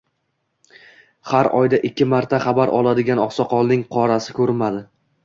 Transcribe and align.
Har 1.33 1.49
oyda 1.59 1.79
ikki 1.89 2.07
marta 2.13 2.39
xabar 2.45 2.73
oladigan 2.79 3.21
oqsoqolning 3.27 3.85
qorasi 3.97 4.37
koʻrinmadi. 4.41 4.83